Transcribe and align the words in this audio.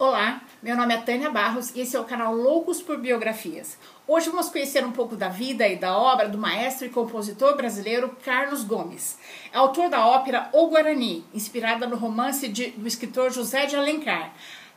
Olá, 0.00 0.42
meu 0.62 0.76
nome 0.76 0.94
é 0.94 0.98
Tânia 0.98 1.28
Barros 1.28 1.74
e 1.74 1.80
esse 1.80 1.96
é 1.96 2.00
o 2.00 2.04
canal 2.04 2.32
Loucos 2.32 2.80
por 2.80 2.98
Biografias. 2.98 3.76
Hoje 4.06 4.30
vamos 4.30 4.48
conhecer 4.48 4.86
um 4.86 4.92
pouco 4.92 5.16
da 5.16 5.28
vida 5.28 5.66
e 5.66 5.74
da 5.74 5.98
obra 5.98 6.28
do 6.28 6.38
maestro 6.38 6.86
e 6.86 6.88
compositor 6.88 7.56
brasileiro 7.56 8.16
Carlos 8.24 8.62
Gomes. 8.62 9.18
É 9.52 9.58
autor 9.58 9.90
da 9.90 10.06
ópera 10.06 10.50
O 10.52 10.68
Guarani, 10.68 11.24
inspirada 11.34 11.84
no 11.84 11.96
romance 11.96 12.46
de, 12.46 12.70
do 12.70 12.86
escritor 12.86 13.32
José 13.32 13.66
de 13.66 13.74
Alencar 13.74 14.32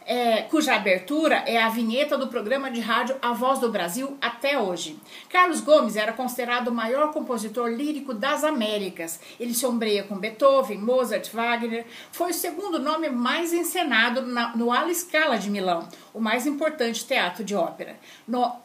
é, 0.05 0.43
cuja 0.43 0.75
abertura 0.75 1.43
é 1.45 1.61
a 1.61 1.69
vinheta 1.69 2.17
do 2.17 2.27
programa 2.27 2.69
de 2.69 2.79
rádio 2.79 3.15
A 3.21 3.33
Voz 3.33 3.59
do 3.59 3.71
Brasil 3.71 4.17
até 4.19 4.59
hoje. 4.59 4.99
Carlos 5.29 5.61
Gomes 5.61 5.95
era 5.95 6.13
considerado 6.13 6.69
o 6.69 6.73
maior 6.73 7.11
compositor 7.11 7.69
lírico 7.69 8.13
das 8.13 8.43
Américas. 8.43 9.19
Ele 9.39 9.53
se 9.53 9.65
ombreia 9.65 10.03
com 10.03 10.17
Beethoven, 10.17 10.79
Mozart, 10.79 11.29
Wagner. 11.31 11.85
Foi 12.11 12.31
o 12.31 12.33
segundo 12.33 12.79
nome 12.79 13.09
mais 13.09 13.53
encenado 13.53 14.21
na, 14.21 14.55
no 14.55 14.71
Alla 14.71 14.93
Scala 14.93 15.37
de 15.37 15.49
Milão, 15.49 15.87
o 16.13 16.19
mais 16.19 16.45
importante 16.45 17.05
teatro 17.05 17.43
de 17.43 17.55
ópera. 17.55 17.97
No, 18.27 18.55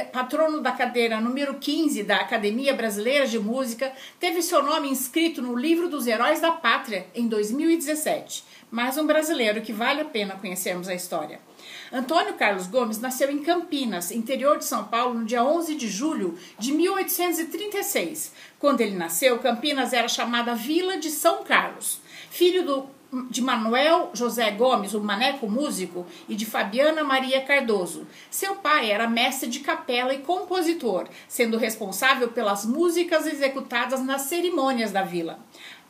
patrono 0.00 0.60
da 0.60 0.72
cadeira 0.72 1.20
número 1.20 1.54
15 1.54 2.02
da 2.02 2.16
Academia 2.16 2.72
Brasileira 2.72 3.26
de 3.26 3.38
Música, 3.38 3.92
teve 4.18 4.40
seu 4.40 4.62
nome 4.62 4.88
inscrito 4.88 5.42
no 5.42 5.54
livro 5.54 5.88
dos 5.88 6.06
Heróis 6.06 6.40
da 6.40 6.50
Pátria 6.50 7.06
em 7.14 7.28
2017. 7.28 8.44
Mais 8.70 8.96
um 8.96 9.06
brasileiro 9.06 9.60
que 9.60 9.72
vale 9.72 10.00
a 10.00 10.04
pena 10.06 10.36
conhecermos 10.36 10.88
a 10.88 10.94
história. 10.94 11.40
Antônio 11.92 12.34
Carlos 12.34 12.66
Gomes 12.66 12.98
nasceu 12.98 13.30
em 13.30 13.42
Campinas, 13.42 14.10
interior 14.10 14.56
de 14.56 14.64
São 14.64 14.84
Paulo, 14.84 15.18
no 15.18 15.26
dia 15.26 15.44
11 15.44 15.74
de 15.74 15.88
julho 15.88 16.38
de 16.58 16.72
1836. 16.72 18.32
Quando 18.58 18.80
ele 18.80 18.96
nasceu, 18.96 19.38
Campinas 19.40 19.92
era 19.92 20.08
chamada 20.08 20.54
Vila 20.54 20.96
de 20.96 21.10
São 21.10 21.44
Carlos. 21.44 22.00
Filho 22.30 22.64
do 22.64 23.01
de 23.28 23.42
Manuel 23.42 24.10
José 24.14 24.50
Gomes, 24.52 24.94
o 24.94 25.00
maneco 25.00 25.48
músico, 25.48 26.06
e 26.28 26.34
de 26.34 26.46
Fabiana 26.46 27.04
Maria 27.04 27.42
Cardoso. 27.42 28.06
Seu 28.30 28.56
pai 28.56 28.90
era 28.90 29.06
mestre 29.06 29.50
de 29.50 29.60
capela 29.60 30.14
e 30.14 30.20
compositor, 30.20 31.08
sendo 31.28 31.58
responsável 31.58 32.28
pelas 32.28 32.64
músicas 32.64 33.26
executadas 33.26 34.02
nas 34.02 34.22
cerimônias 34.22 34.92
da 34.92 35.02
vila. 35.02 35.38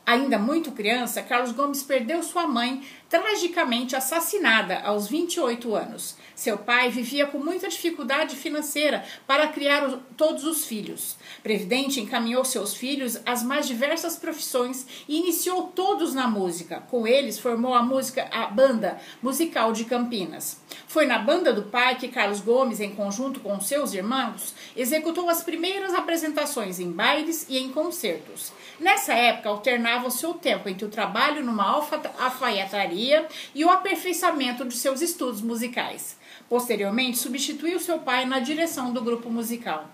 Ainda 0.04 0.36
muito 0.36 0.72
criança, 0.72 1.22
Carlos 1.22 1.52
Gomes 1.52 1.84
perdeu 1.84 2.24
sua 2.24 2.44
mãe, 2.44 2.82
tragicamente 3.08 3.94
assassinada 3.94 4.80
aos 4.80 5.06
28 5.06 5.74
anos. 5.74 6.16
Seu 6.34 6.58
pai 6.58 6.90
vivia 6.90 7.26
com 7.26 7.38
muita 7.38 7.68
dificuldade 7.68 8.34
financeira 8.34 9.04
para 9.26 9.46
criar 9.48 10.00
todos 10.16 10.44
os 10.44 10.64
filhos. 10.64 11.16
Previdente 11.42 12.00
encaminhou 12.00 12.44
seus 12.44 12.74
filhos 12.74 13.20
às 13.24 13.44
mais 13.44 13.68
diversas 13.68 14.16
profissões 14.16 14.86
e 15.06 15.18
iniciou 15.18 15.64
todos 15.68 16.14
na 16.14 16.26
música. 16.26 16.80
Com 16.90 17.06
eles, 17.06 17.38
formou 17.38 17.74
a 17.74 17.82
música 17.82 18.28
a 18.32 18.46
banda 18.46 18.98
musical 19.22 19.72
de 19.72 19.84
Campinas. 19.84 20.60
Foi 20.88 21.06
na 21.06 21.18
banda 21.18 21.52
do 21.52 21.64
pai 21.64 21.96
que 21.96 22.08
Carlos 22.08 22.40
Gomes, 22.40 22.80
em 22.80 22.94
conjunto 22.94 23.38
com 23.40 23.60
seus 23.60 23.92
irmãos, 23.92 24.54
executou 24.74 25.28
as 25.28 25.44
primeiras 25.44 25.94
apresentações 25.94 26.80
em 26.80 26.90
bailes 26.90 27.46
e 27.48 27.58
em 27.58 27.68
concertos. 27.68 28.52
Nessa 28.80 29.12
época, 29.12 29.50
alternava 29.50 29.91
o 30.00 30.10
seu 30.10 30.34
tempo 30.34 30.68
entre 30.68 30.84
o 30.84 30.88
trabalho 30.88 31.44
numa 31.44 31.64
alfaiataria 32.18 33.26
e 33.54 33.64
o 33.64 33.70
aperfeiçoamento 33.70 34.64
de 34.64 34.74
seus 34.74 35.00
estudos 35.00 35.40
musicais. 35.42 36.16
Posteriormente, 36.48 37.18
substituiu 37.18 37.78
seu 37.78 37.98
pai 37.98 38.24
na 38.24 38.40
direção 38.40 38.92
do 38.92 39.02
grupo 39.02 39.30
musical. 39.30 39.88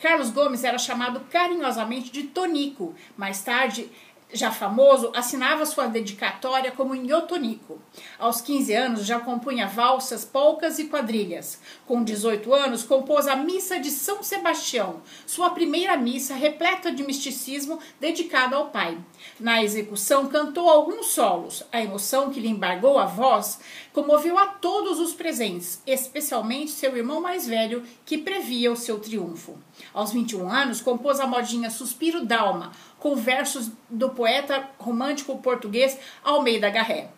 Carlos 0.00 0.30
Gomes 0.30 0.64
era 0.64 0.78
chamado 0.78 1.20
carinhosamente 1.30 2.10
de 2.10 2.24
Tonico. 2.24 2.94
Mais 3.16 3.42
tarde, 3.42 3.88
já 4.34 4.50
famoso, 4.50 5.12
assinava 5.14 5.64
sua 5.64 5.86
dedicatória 5.86 6.72
como 6.72 6.94
Nhotonico. 6.94 7.80
Aos 8.18 8.40
15 8.40 8.74
anos 8.74 9.06
já 9.06 9.20
compunha 9.20 9.68
valsas, 9.68 10.24
polcas 10.24 10.78
e 10.78 10.86
quadrilhas. 10.86 11.60
Com 11.86 12.02
18 12.02 12.52
anos, 12.52 12.82
compôs 12.82 13.28
a 13.28 13.36
Missa 13.36 13.78
de 13.78 13.90
São 13.90 14.22
Sebastião, 14.22 15.00
sua 15.26 15.50
primeira 15.50 15.96
missa 15.96 16.34
repleta 16.34 16.90
de 16.90 17.04
misticismo 17.04 17.78
dedicada 18.00 18.56
ao 18.56 18.70
Pai. 18.70 18.98
Na 19.38 19.62
execução, 19.62 20.26
cantou 20.26 20.68
alguns 20.68 21.06
solos. 21.06 21.62
A 21.70 21.80
emoção 21.80 22.30
que 22.30 22.40
lhe 22.40 22.48
embargou 22.48 22.98
a 22.98 23.06
voz 23.06 23.60
comoveu 23.94 24.36
a 24.36 24.46
todos 24.46 24.98
os 24.98 25.14
presentes, 25.14 25.80
especialmente 25.86 26.72
seu 26.72 26.96
irmão 26.96 27.20
mais 27.20 27.46
velho, 27.46 27.84
que 28.04 28.18
previa 28.18 28.72
o 28.72 28.76
seu 28.76 28.98
triunfo. 28.98 29.56
Aos 29.94 30.12
21 30.12 30.50
anos, 30.50 30.80
compôs 30.80 31.20
a 31.20 31.28
modinha 31.28 31.70
Suspiro 31.70 32.26
d'Alma, 32.26 32.72
com 32.98 33.14
versos 33.14 33.70
do 33.88 34.10
poeta 34.10 34.68
romântico 34.78 35.38
português 35.38 35.96
Almeida 36.24 36.68
Garré. 36.70 37.12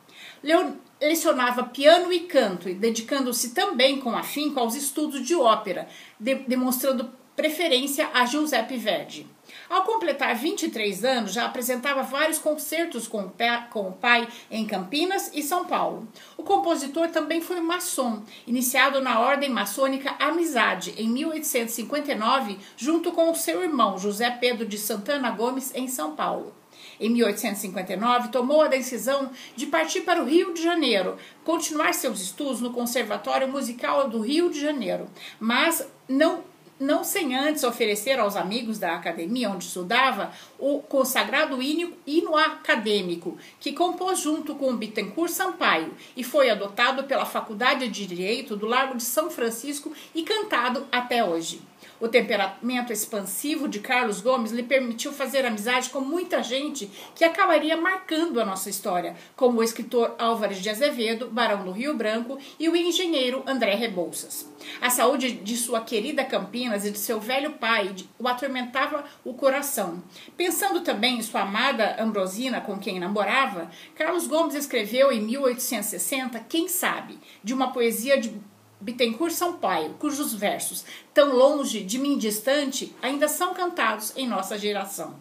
lecionava 1.01 1.65
piano 1.65 2.13
e 2.13 2.21
canto, 2.21 2.73
dedicando-se 2.75 3.55
também 3.55 3.99
com 3.99 4.15
afinco 4.15 4.61
aos 4.61 4.75
estudos 4.75 5.27
de 5.27 5.35
ópera, 5.35 5.89
de 6.21 6.35
demonstrando 6.35 7.11
preferência 7.37 8.09
a 8.15 8.25
Giuseppe 8.25 8.77
Verdi. 8.79 9.27
Ao 9.69 9.83
completar 9.83 10.35
23 10.35 11.05
anos, 11.05 11.33
já 11.33 11.45
apresentava 11.45 12.03
vários 12.03 12.39
concertos 12.39 13.07
com 13.09 13.31
o 13.75 13.93
pai 13.93 14.29
em 14.51 14.67
Campinas 14.67 15.31
e 15.35 15.43
São 15.43 15.65
Paulo. 15.65 16.09
O 16.37 16.43
compositor 16.43 17.09
também 17.09 17.41
foi 17.41 17.61
maçom, 17.61 18.23
iniciado 18.47 19.01
na 19.01 19.21
Ordem 19.21 19.51
Maçônica 19.51 20.15
Amizade 20.19 20.95
em 20.97 21.09
1859, 21.09 22.59
junto 22.77 23.13
com 23.13 23.35
seu 23.35 23.63
irmão 23.63 23.99
José 23.99 24.31
Pedro 24.31 24.65
de 24.65 24.79
Santana 24.79 25.31
Gomes, 25.31 25.73
em 25.75 25.89
São 25.89 26.15
Paulo. 26.15 26.55
Em 26.99 27.11
1859, 27.11 28.29
tomou 28.29 28.63
a 28.63 28.69
decisão 28.69 29.31
de 29.55 29.67
partir 29.67 30.03
para 30.03 30.23
o 30.23 30.27
Rio 30.27 30.55
de 30.55 30.63
Janeiro, 30.63 31.17
continuar 31.45 31.93
seus 31.93 32.21
estudos 32.21 32.61
no 32.61 32.73
Conservatório 32.73 33.49
Musical 33.49 34.09
do 34.09 34.21
Rio 34.21 34.49
de 34.51 34.61
Janeiro, 34.61 35.07
mas 35.39 35.87
não 36.09 36.45
não 36.79 37.03
sem 37.03 37.35
antes 37.35 37.65
oferecer 37.65 38.19
aos 38.19 38.37
amigos 38.37 38.79
da 38.79 38.95
academia 38.95 39.51
onde 39.51 39.65
estudava 39.65 40.31
o 40.59 40.81
consagrado 40.81 41.59
hino 41.63 42.37
acadêmico, 42.37 43.37
que 43.59 43.73
compôs 43.73 44.21
junto 44.21 44.55
com 44.55 44.71
o 44.71 44.77
Bittencourt 44.77 45.31
Sampaio 45.31 45.95
e 46.17 46.23
foi 46.23 46.51
adotado 46.51 47.05
pela 47.05 47.25
Faculdade 47.25 47.89
de 47.89 48.07
Direito 48.07 48.57
do 48.57 48.67
Largo 48.67 48.97
de 48.97 49.03
São 49.03 49.31
Francisco 49.31 49.93
e 50.15 50.23
cantado 50.23 50.87
até 50.93 51.25
hoje. 51.25 51.61
O 52.01 52.09
temperamento 52.09 52.93
expansivo 52.93 53.67
de 53.69 53.81
Carlos 53.81 54.21
Gomes 54.21 54.53
lhe 54.53 54.63
permitiu 54.63 55.13
fazer 55.13 55.47
amizade 55.47 55.91
com 55.91 56.01
muita 56.01 56.43
gente 56.43 56.91
que 57.15 57.25
acabaria 57.25 57.77
marcando 57.77 58.41
a 58.41 58.45
nossa 58.45 58.69
história, 58.69 59.17
como 59.35 59.61
o 59.61 59.63
escritor 59.63 60.15
Álvares 60.19 60.59
de 60.59 60.69
Azevedo, 60.69 61.29
barão 61.29 61.65
do 61.65 61.73
Rio 61.73 61.97
Branco, 61.97 62.39
e 62.59 62.69
o 62.69 62.77
engenheiro 62.77 63.43
André 63.47 63.75
Rebouças. 63.75 64.49
A 64.81 64.91
saúde 64.91 65.33
de 65.33 65.57
sua 65.57 65.81
querida 65.81 66.25
Campinas 66.25 66.85
e 66.85 66.91
de 66.91 66.99
seu 66.99 67.21
velho 67.21 67.53
pai 67.53 67.95
o 68.19 68.29
atormentava 68.29 69.05
o 69.25 69.35
coração. 69.35 70.03
Pensando 70.37 70.81
também 70.81 71.19
em 71.19 71.23
sua 71.23 71.43
amada 71.43 71.97
Ambrosina, 71.99 72.61
com 72.61 72.79
quem 72.79 72.99
namorava, 72.99 73.71
Carlos 73.95 74.27
Gomes 74.27 74.55
escreveu 74.55 75.13
em 75.13 75.21
1860 75.21 76.41
Quem 76.41 76.69
Sabe, 76.69 77.19
de 77.43 77.55
uma 77.55 77.73
poesia 77.73 78.21
de 78.21 78.35
Bittencourt 78.79 79.33
Sampaio, 79.33 79.95
cujos 79.99 80.35
versos, 80.35 80.85
tão 81.15 81.35
longe 81.35 81.83
de 81.83 81.99
mim 81.99 82.19
distante, 82.19 82.95
ainda 83.01 83.27
são 83.27 83.55
cantados 83.55 84.13
em 84.15 84.29
nossa 84.29 84.59
geração. 84.59 85.17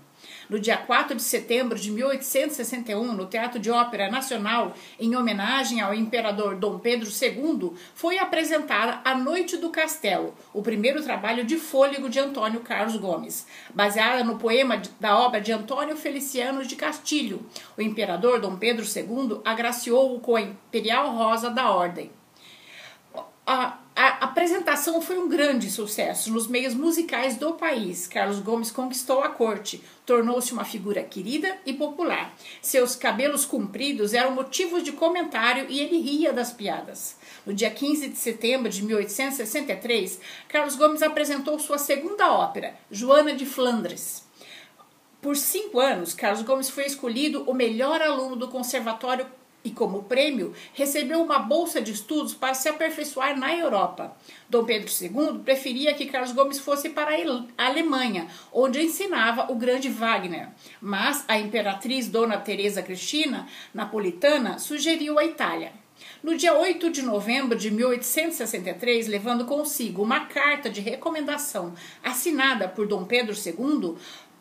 No 0.50 0.60
dia 0.60 0.78
4 0.78 1.16
de 1.16 1.24
setembro 1.24 1.80
de 1.80 1.90
1861, 1.90 3.14
no 3.14 3.26
Teatro 3.26 3.60
de 3.60 3.72
Ópera 3.72 4.12
Nacional, 4.12 4.76
em 5.00 5.16
homenagem 5.16 5.80
ao 5.80 5.94
imperador 5.94 6.56
Dom 6.56 6.78
Pedro 6.80 7.10
II, 7.10 7.72
foi 7.96 8.20
apresentada 8.20 9.00
A 9.06 9.16
Noite 9.16 9.56
do 9.58 9.70
Castelo, 9.70 10.36
o 10.54 10.62
primeiro 10.62 11.02
trabalho 11.02 11.46
de 11.46 11.58
fôlego 11.58 12.10
de 12.10 12.20
Antônio 12.20 12.60
Carlos 12.60 12.98
Gomes, 12.98 13.48
baseada 13.74 14.24
no 14.24 14.38
poema 14.38 14.82
da 15.00 15.18
obra 15.18 15.40
de 15.40 15.52
Antônio 15.52 15.96
Feliciano 15.96 16.66
de 16.66 16.76
Castilho. 16.76 17.46
O 17.78 17.82
imperador 17.82 18.40
Dom 18.42 18.58
Pedro 18.58 18.86
II 18.86 19.40
agraciou-o 19.46 20.20
com 20.20 20.36
a 20.36 20.42
Imperial 20.42 21.16
Rosa 21.16 21.50
da 21.50 21.72
Ordem 21.72 22.12
a, 23.46 23.78
a, 23.96 24.08
apresentação 24.26 25.00
foi 25.00 25.20
um 25.20 25.30
grande 25.30 25.70
sucesso 25.70 26.32
nos 26.32 26.48
meios 26.48 26.74
musicais 26.74 27.38
do 27.38 27.54
país. 27.54 28.08
Carlos 28.08 28.40
Gomes 28.40 28.72
conquistou 28.72 29.22
a 29.22 29.30
corte, 29.30 29.84
tornou-se 30.04 30.52
uma 30.52 30.66
figura 30.66 31.04
querida 31.04 31.56
e 31.64 31.72
popular. 31.72 32.36
Seus 32.60 32.96
cabelos 32.96 33.46
compridos 33.46 34.16
eram 34.16 34.32
motivos 34.32 34.84
de 34.84 34.94
comentário 34.94 35.68
e 35.70 35.80
ele 35.80 36.00
ria 36.00 36.34
das 36.34 36.52
piadas. 36.52 37.18
No 37.46 37.54
dia 37.54 37.70
15 37.70 38.10
de 38.10 38.18
setembro 38.18 38.70
de 38.70 38.84
1863, 38.84 40.20
Carlos 40.48 40.76
Gomes 40.76 41.04
apresentou 41.04 41.60
sua 41.60 41.78
segunda 41.78 42.32
ópera, 42.32 42.76
Joana 42.90 43.36
de 43.36 43.46
Flandres. 43.46 44.26
Por 45.22 45.36
cinco 45.36 45.80
anos, 45.80 46.14
Carlos 46.14 46.44
Gomes 46.44 46.70
foi 46.70 46.86
escolhido 46.86 47.44
o 47.50 47.54
melhor 47.54 48.02
aluno 48.02 48.36
do 48.36 48.48
Conservatório 48.48 49.26
e, 49.66 49.72
como 49.72 50.04
prêmio, 50.04 50.54
recebeu 50.74 51.22
uma 51.22 51.40
bolsa 51.40 51.82
de 51.82 51.92
estudos 51.92 52.36
para 52.36 52.54
se 52.54 52.70
aperfeiçoar 52.70 53.38
na 53.38 53.54
Europa. 53.54 54.16
Dom 54.48 54.64
Pedro 54.64 54.90
II 54.90 55.40
preferia 55.44 55.96
que 55.96 56.06
Carlos 56.06 56.32
Gomes 56.32 56.60
fosse 56.60 56.90
para 56.90 57.12
a 57.58 57.66
Alemanha, 57.66 58.28
onde 58.54 58.82
ensinava 58.82 59.52
o 59.52 59.56
grande 59.56 59.90
Wagner. 59.90 60.50
Mas 60.80 61.26
a 61.28 61.40
imperatriz 61.40 62.08
Dona 62.08 62.38
Teresa 62.38 62.84
Cristina, 62.84 63.48
napolitana, 63.74 64.60
sugeriu 64.60 65.18
a 65.18 65.26
Itália. 65.26 65.74
No 66.22 66.36
dia 66.36 66.54
8 66.54 66.90
de 66.90 67.02
novembro 67.02 67.58
de 67.58 67.72
1863, 67.72 69.08
levando 69.08 69.46
consigo 69.46 70.02
uma 70.02 70.26
carta 70.26 70.70
de 70.70 70.82
recomendação 70.82 71.74
assinada 72.04 72.68
por 72.68 72.88
Dom 72.88 73.06
Pedro 73.06 73.34
II, 73.34 73.96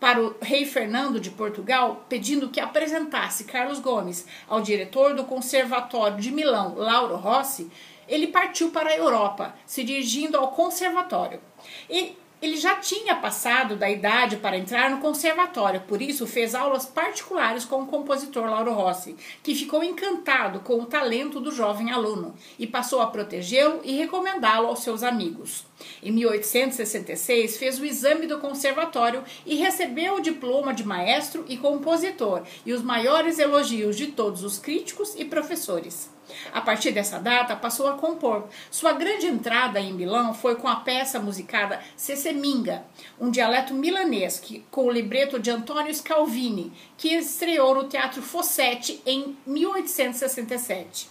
para 0.05 0.23
o 0.23 0.37
rei 0.39 0.67
Fernando 0.67 1.19
de 1.19 1.31
Portugal, 1.31 2.05
pedindo 2.11 2.51
que 2.51 2.61
apresentasse 2.61 3.45
Carlos 3.45 3.79
Gomes 3.79 4.27
ao 4.47 4.61
diretor 4.61 5.15
do 5.15 5.25
Conservatório 5.25 6.21
de 6.21 6.31
Milão, 6.31 6.75
Lauro 6.75 7.17
Rossi, 7.17 7.71
ele 8.07 8.27
partiu 8.27 8.71
para 8.71 8.91
a 8.91 8.97
Europa, 8.99 9.55
se 9.65 9.83
dirigindo 9.83 10.37
ao 10.37 10.49
conservatório. 10.49 11.41
E 11.89 12.19
ele 12.45 12.59
já 12.59 12.77
tinha 12.77 13.17
passado 13.17 13.75
da 13.75 13.91
idade 13.91 14.37
para 14.37 14.59
entrar 14.59 14.91
no 14.91 14.99
conservatório, 14.99 15.81
por 15.89 16.03
isso 16.03 16.27
fez 16.27 16.55
aulas 16.55 16.85
particulares 16.85 17.65
com 17.65 17.83
o 17.83 17.87
compositor 17.87 18.45
Lauro 18.45 18.75
Rossi, 18.75 19.17
que 19.43 19.55
ficou 19.55 19.83
encantado 19.83 20.61
com 20.61 20.79
o 20.79 20.85
talento 20.85 21.41
do 21.41 21.51
jovem 21.51 21.91
aluno 21.91 22.35
e 22.59 22.67
passou 22.67 23.01
a 23.01 23.07
protegê-lo 23.07 23.81
e 23.83 23.97
recomendá-lo 23.97 24.67
aos 24.67 24.81
seus 24.81 25.03
amigos. 25.03 25.65
Em 26.03 26.13
1866, 26.13 27.57
fez 27.57 27.81
o 27.81 27.85
exame 27.85 28.27
do 28.27 28.39
conservatório 28.39 29.25
e 29.47 29.55
recebeu 29.55 30.17
o 30.17 30.21
diploma 30.21 30.75
de 30.75 30.85
maestro 30.85 31.47
e 31.49 31.57
compositor 31.57 32.43
e 32.67 32.75
os 32.75 32.83
maiores 32.83 33.39
elogios 33.39 33.97
de 33.97 34.09
todos 34.09 34.45
os 34.45 34.59
críticos 34.59 35.15
e 35.17 35.25
professores. 35.25 36.13
A 36.53 36.61
partir 36.61 36.93
dessa 36.93 37.19
data, 37.19 37.57
passou 37.57 37.87
a 37.87 37.95
compor. 37.95 38.49
Sua 38.71 38.93
grande 38.93 39.27
entrada 39.27 39.81
em 39.81 39.93
Milão 39.93 40.33
foi 40.33 40.57
com 40.57 40.69
a 40.69 40.77
peça 40.77 41.21
musicada 41.21 41.81
Seseminga, 41.97 42.85
um 43.21 43.31
dialeto 43.31 43.75
milanês 43.75 44.39
que, 44.39 44.65
com 44.71 44.87
o 44.87 44.91
libreto 44.91 45.39
de 45.39 45.51
Antônio 45.51 45.95
Scalvini, 45.95 46.73
que 46.97 47.15
estreou 47.15 47.75
no 47.75 47.89
Teatro 47.89 48.23
Fossetti 48.23 49.03
em 49.05 49.37
1867. 49.47 51.09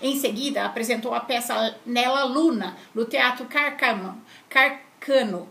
Em 0.00 0.18
seguida, 0.18 0.64
apresentou 0.64 1.14
a 1.14 1.20
peça 1.20 1.76
Nella 1.84 2.24
Luna, 2.24 2.76
no 2.94 3.04
Teatro 3.04 3.46
Carcano, 3.46 4.22
Carcano 4.48 5.48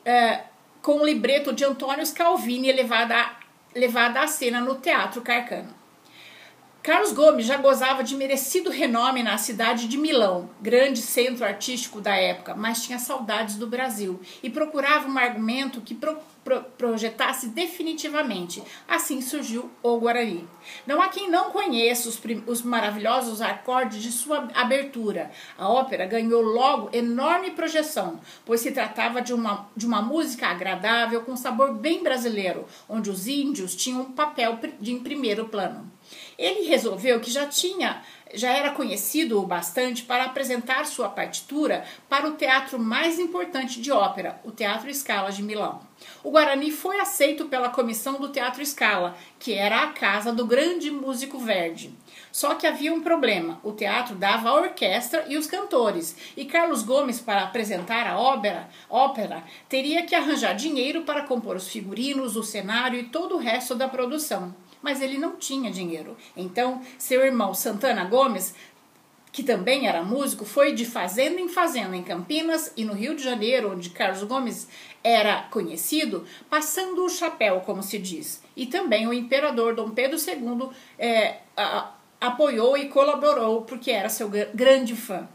uh, 0.00 0.44
com 0.80 1.00
o 1.00 1.04
libreto 1.04 1.52
de 1.52 1.64
Antônio 1.64 2.04
Scalvini 2.04 2.72
levada, 2.72 3.32
levada 3.74 4.20
à 4.20 4.26
cena 4.26 4.60
no 4.60 4.76
Teatro 4.76 5.20
Carcano. 5.20 5.79
Carlos 6.82 7.12
Gomes 7.12 7.44
já 7.44 7.58
gozava 7.58 8.02
de 8.02 8.16
merecido 8.16 8.70
renome 8.70 9.22
na 9.22 9.36
cidade 9.36 9.86
de 9.86 9.98
Milão, 9.98 10.48
grande 10.62 11.02
centro 11.02 11.44
artístico 11.44 12.00
da 12.00 12.16
época, 12.16 12.54
mas 12.54 12.82
tinha 12.82 12.98
saudades 12.98 13.56
do 13.56 13.66
Brasil 13.66 14.18
e 14.42 14.48
procurava 14.48 15.06
um 15.06 15.18
argumento 15.18 15.82
que 15.82 15.94
pro, 15.94 16.16
pro, 16.44 16.62
projetasse 16.76 17.48
definitivamente. 17.48 18.62
Assim 18.86 19.20
surgiu 19.20 19.70
o 19.82 19.98
Guarani. 19.98 20.48
Não 20.86 21.00
há 21.00 21.08
quem 21.08 21.30
não 21.30 21.50
conheça 21.50 22.08
os, 22.08 22.20
os 22.46 22.62
maravilhosos 22.62 23.40
acordes 23.40 24.02
de 24.02 24.12
sua 24.12 24.48
abertura. 24.54 25.30
A 25.56 25.68
ópera 25.68 26.06
ganhou 26.06 26.42
logo 26.42 26.90
enorme 26.92 27.50
projeção, 27.52 28.20
pois 28.44 28.60
se 28.60 28.72
tratava 28.72 29.20
de 29.22 29.32
uma, 29.32 29.68
de 29.76 29.86
uma 29.86 30.02
música 30.02 30.48
agradável 30.48 31.22
com 31.22 31.36
sabor 31.36 31.74
bem 31.74 32.02
brasileiro, 32.02 32.66
onde 32.88 33.10
os 33.10 33.26
índios 33.26 33.74
tinham 33.74 34.02
um 34.02 34.12
papel 34.12 34.58
de 34.80 34.92
em 34.92 35.00
primeiro 35.00 35.48
plano. 35.48 35.90
Ele 36.38 36.66
resolveu 36.66 37.20
que 37.20 37.30
já 37.30 37.46
tinha, 37.46 38.02
já 38.34 38.50
era 38.50 38.70
conhecido 38.70 39.40
o 39.40 39.46
bastante 39.46 40.02
para 40.02 40.24
apresentar 40.24 40.86
sua 40.86 41.08
partitura 41.08 41.84
para 42.08 42.28
o 42.28 42.32
teatro 42.32 42.78
mais 42.78 43.18
importante 43.18 43.80
de 43.80 43.90
ópera, 43.90 44.40
o 44.44 44.50
Teatro 44.50 44.92
Scala 44.94 45.30
de 45.30 45.42
Milão. 45.42 45.80
O 46.22 46.30
Guarani 46.30 46.70
foi 46.70 47.00
aceito 47.00 47.46
pela 47.46 47.68
comissão 47.68 48.20
do 48.20 48.28
Teatro 48.28 48.64
Scala, 48.64 49.16
que 49.38 49.52
era 49.52 49.82
a 49.82 49.88
casa 49.88 50.32
do 50.32 50.46
grande 50.46 50.90
músico 50.90 51.38
Verdi. 51.38 51.94
Só 52.32 52.54
que 52.54 52.66
havia 52.66 52.92
um 52.92 53.02
problema: 53.02 53.60
o 53.62 53.72
teatro 53.72 54.14
dava 54.14 54.50
a 54.50 54.54
orquestra 54.54 55.26
e 55.28 55.36
os 55.36 55.46
cantores, 55.46 56.16
e 56.36 56.44
Carlos 56.44 56.82
Gomes, 56.82 57.20
para 57.20 57.42
apresentar 57.42 58.06
a 58.06 58.18
ópera, 58.18 58.68
ópera, 58.88 59.42
teria 59.68 60.04
que 60.04 60.14
arranjar 60.14 60.54
dinheiro 60.54 61.02
para 61.02 61.24
compor 61.24 61.56
os 61.56 61.68
figurinos, 61.68 62.36
o 62.36 62.42
cenário 62.42 63.00
e 63.00 63.04
todo 63.04 63.36
o 63.36 63.38
resto 63.38 63.74
da 63.74 63.88
produção 63.88 64.54
mas 64.82 65.00
ele 65.00 65.18
não 65.18 65.36
tinha 65.36 65.70
dinheiro. 65.70 66.16
Então, 66.36 66.80
seu 66.98 67.24
irmão 67.24 67.54
Santana 67.54 68.04
Gomes, 68.04 68.54
que 69.32 69.42
também 69.42 69.86
era 69.86 70.02
músico, 70.02 70.44
foi 70.44 70.72
de 70.72 70.84
fazenda 70.84 71.40
em 71.40 71.48
fazenda 71.48 71.96
em 71.96 72.02
Campinas 72.02 72.72
e 72.76 72.84
no 72.84 72.92
Rio 72.92 73.14
de 73.14 73.22
Janeiro, 73.22 73.72
onde 73.72 73.90
Carlos 73.90 74.22
Gomes 74.24 74.68
era 75.02 75.42
conhecido, 75.44 76.26
passando 76.48 77.04
o 77.04 77.08
chapéu, 77.08 77.60
como 77.60 77.82
se 77.82 77.98
diz. 77.98 78.42
E 78.56 78.66
também 78.66 79.06
o 79.06 79.12
imperador 79.12 79.74
Dom 79.74 79.90
Pedro 79.90 80.18
II 80.18 80.70
é, 80.98 81.38
a, 81.56 81.92
apoiou 82.20 82.76
e 82.76 82.88
colaborou 82.88 83.62
porque 83.62 83.90
era 83.90 84.08
seu 84.08 84.28
grande 84.28 84.94
fã. 84.94 85.28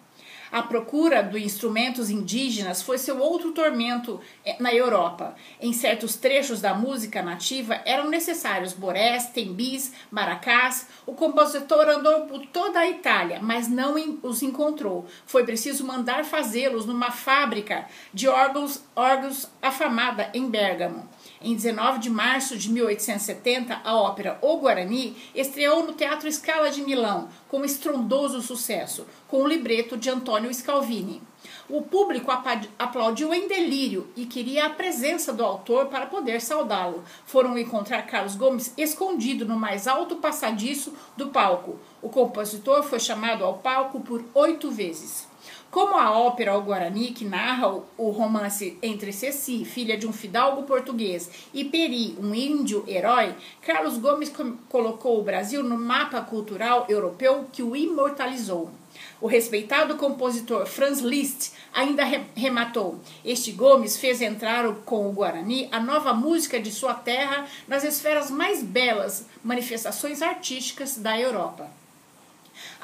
A 0.55 0.63
procura 0.63 1.21
de 1.21 1.43
instrumentos 1.43 2.09
indígenas 2.09 2.81
foi 2.81 2.97
seu 2.97 3.19
outro 3.19 3.51
tormento 3.51 4.21
eh, 4.45 4.55
na 4.57 4.73
Europa. 4.73 5.35
Em 5.59 5.73
certos 5.73 6.15
trechos 6.15 6.61
da 6.61 6.73
música 6.73 7.21
nativa 7.21 7.81
eram 7.83 8.09
necessários 8.09 8.71
borés, 8.71 9.25
tembis, 9.25 9.91
maracás. 10.09 10.87
O 11.05 11.11
compositor 11.11 11.89
andou 11.89 12.21
por 12.21 12.45
toda 12.45 12.79
a 12.79 12.89
Itália, 12.89 13.41
mas 13.41 13.67
não 13.67 13.95
os 14.23 14.41
encontrou. 14.41 15.05
Foi 15.25 15.43
preciso 15.43 15.85
mandar 15.85 16.23
fazê-los 16.23 16.85
numa 16.85 17.11
fábrica 17.11 17.85
de 18.13 18.29
órgãos, 18.29 18.81
órgãos 18.95 19.49
afamada 19.61 20.29
em 20.33 20.49
Bérgamo. 20.49 21.05
Em 21.47 21.53
19 21.53 21.99
de 21.99 22.09
março 22.09 22.57
de 22.57 22.71
1870, 22.71 23.79
a 23.83 23.95
ópera 23.95 24.39
O 24.41 24.57
Guarani 24.57 25.15
estreou 25.35 25.85
no 25.85 25.93
Teatro 25.93 26.27
Scala 26.31 26.71
de 26.71 26.81
Milão, 26.81 27.29
com 27.47 27.63
estrondoso 27.63 28.41
sucesso, 28.41 29.05
com 29.27 29.43
o 29.43 29.47
libreto 29.47 29.95
de 29.95 30.09
Antônio 30.09 30.51
Scalvini. 30.51 31.21
O 31.69 31.83
público 31.83 32.31
aplaudiu 32.79 33.31
em 33.31 33.47
delírio 33.47 34.07
e 34.15 34.25
queria 34.25 34.65
a 34.65 34.71
presença 34.71 35.31
do 35.31 35.45
autor 35.45 35.85
para 35.85 36.07
poder 36.07 36.41
saudá-lo. 36.41 37.03
Foram 37.27 37.55
encontrar 37.59 38.07
Carlos 38.07 38.33
Gomes 38.33 38.73
escondido 38.75 39.45
no 39.45 39.55
mais 39.55 39.87
alto 39.87 40.15
passadiço 40.15 40.95
do 41.15 41.27
palco. 41.27 41.79
O 42.01 42.09
compositor 42.09 42.81
foi 42.81 42.99
chamado 42.99 43.43
ao 43.43 43.59
palco 43.59 43.99
por 43.99 44.25
oito 44.33 44.71
vezes. 44.71 45.27
Como 45.75 45.97
a 45.97 46.17
ópera 46.17 46.57
O 46.57 46.61
Guarani, 46.61 47.11
que 47.11 47.25
narra 47.25 47.67
o 47.97 48.09
romance 48.09 48.77
entre 48.81 49.11
Ceci, 49.11 49.65
filha 49.65 49.97
de 49.97 50.07
um 50.07 50.13
fidalgo 50.13 50.63
português, 50.63 51.29
e 51.53 51.65
Peri, 51.65 52.15
um 52.17 52.33
índio 52.33 52.85
herói, 52.87 53.35
Carlos 53.61 53.97
Gomes 53.97 54.31
colocou 54.69 55.19
o 55.19 55.23
Brasil 55.23 55.61
no 55.61 55.77
mapa 55.77 56.21
cultural 56.21 56.85
europeu 56.87 57.47
que 57.51 57.61
o 57.61 57.75
imortalizou. 57.75 58.71
O 59.19 59.27
respeitado 59.27 59.97
compositor 59.97 60.65
Franz 60.65 61.01
Liszt 61.01 61.51
ainda 61.73 62.05
rematou: 62.33 63.01
Este 63.25 63.51
Gomes 63.51 63.97
fez 63.97 64.21
entrar 64.21 64.73
com 64.85 65.09
o 65.09 65.11
Guarani 65.11 65.67
a 65.73 65.79
nova 65.81 66.13
música 66.13 66.57
de 66.57 66.71
sua 66.71 66.93
terra 66.93 67.47
nas 67.67 67.83
esferas 67.83 68.31
mais 68.31 68.63
belas 68.63 69.27
manifestações 69.43 70.21
artísticas 70.21 70.95
da 70.95 71.19
Europa. 71.19 71.69